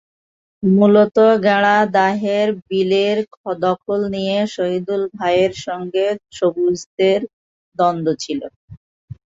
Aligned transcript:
মূলত 0.63 1.15
গ্যাড়াদাহের 1.43 2.47
বিলের 2.63 3.17
দখল 3.63 3.99
নিয়ে 4.15 4.37
শহিদুল 4.53 5.03
ভাইয়ের 5.15 5.53
সঙ্গে 5.65 6.05
সবুজদের 6.37 7.19
দ্বন্দ্ব 7.79 8.07
ছিল। 8.23 8.41